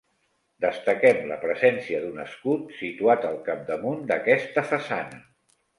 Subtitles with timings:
[0.63, 5.27] Destaquem la presència d'un escut situat al capdamunt d'aquesta façana.